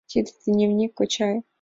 [0.09, 1.35] —Тиде дневник, кочай.